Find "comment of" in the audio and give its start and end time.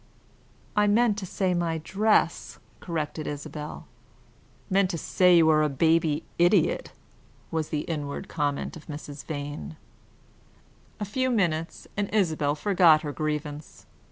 8.27-8.87